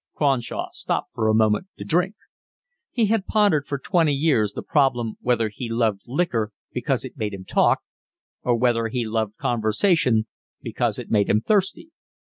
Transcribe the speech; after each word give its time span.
Cronshaw 0.15 0.69
stopped 0.71 1.13
for 1.13 1.27
a 1.27 1.35
moment 1.35 1.67
to 1.77 1.83
drink. 1.85 2.15
He 2.89 3.05
had 3.05 3.27
pondered 3.27 3.67
for 3.67 3.77
twenty 3.77 4.13
years 4.15 4.53
the 4.53 4.63
problem 4.63 5.13
whether 5.21 5.49
he 5.49 5.69
loved 5.69 6.05
liquor 6.07 6.51
because 6.73 7.05
it 7.05 7.17
made 7.19 7.35
him 7.35 7.45
talk 7.45 7.81
or 8.41 8.55
whether 8.57 8.87
he 8.87 9.05
loved 9.05 9.37
conversation 9.37 10.25
because 10.59 10.97
it 10.97 11.11
made 11.11 11.29
him 11.29 11.39
thirsty. 11.41 11.91